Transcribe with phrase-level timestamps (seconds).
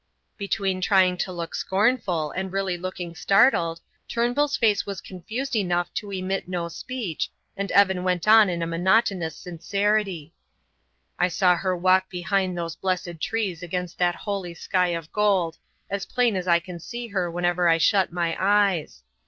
[0.35, 6.09] Between trying to look scornful and really looking startled, Turnbull's face was confused enough to
[6.11, 10.33] emit no speech, and Evan went on in monotonous sincerity:
[11.19, 16.07] "I saw her walk behind those blessed trees against that holy sky of gold as
[16.07, 19.03] plain as I can see her whenever I shut my eyes.